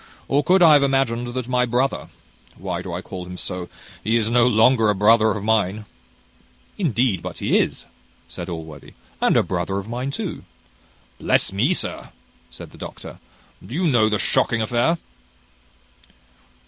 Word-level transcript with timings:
or 0.27 0.43
could 0.43 0.63
I 0.63 0.73
have 0.73 0.81
imagined 0.81 1.27
that 1.35 1.47
my 1.47 1.63
brother 1.63 2.09
why 2.57 2.81
do 2.81 2.91
I 2.91 3.01
call 3.03 3.23
him 3.27 3.37
so? 3.37 3.69
he 4.03 4.15
is 4.17 4.31
no 4.31 4.47
longer 4.47 4.89
a 4.89 4.95
brother 4.95 5.29
of 5.29 5.43
mine" 5.43 5.85
"Indeed 6.79 7.21
but 7.21 7.37
he 7.37 7.59
is," 7.59 7.85
said 8.27 8.49
Allworthy, 8.49 8.95
"and 9.21 9.37
a 9.37 9.43
brother 9.43 9.77
of 9.77 9.87
mine 9.87 10.09
too." 10.09 10.43
"Bless 11.19 11.53
me, 11.53 11.75
sir!" 11.75 12.09
said 12.49 12.71
the 12.71 12.79
doctor, 12.79 13.19
"do 13.63 13.75
you 13.75 13.85
know 13.85 14.09
the 14.09 14.17
shocking 14.17 14.59
affair?" 14.63 14.97